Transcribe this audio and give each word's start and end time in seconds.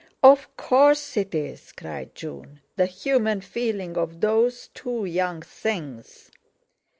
"Of 0.23 0.57
course 0.57 1.15
it 1.15 1.35
is," 1.35 1.71
cried 1.73 2.15
June, 2.15 2.61
"the 2.75 2.87
human 2.87 3.39
feeling 3.41 3.97
of 3.97 4.19
those 4.19 4.67
two 4.73 5.05
young 5.05 5.43
things." 5.43 6.31